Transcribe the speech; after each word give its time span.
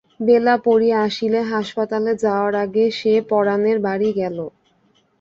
বেলা 0.19 0.55
পড়িয়া 0.65 0.97
আসিলে 1.07 1.39
হাসপাতালে 1.51 2.11
যাওয়ার 2.23 2.53
আগে 2.63 2.85
সে 2.99 3.13
পরানের 3.31 3.77
বাড়ি 3.87 4.09
গেল। 4.19 4.37